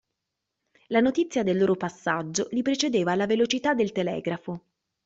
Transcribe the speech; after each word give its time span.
La 0.87 0.99
notizia 0.99 1.43
del 1.43 1.59
loro 1.59 1.75
passaggio 1.75 2.47
li 2.49 2.63
precedeva 2.63 3.11
alla 3.11 3.27
velocità 3.27 3.75
del 3.75 3.91
telegrafo. 3.91 4.63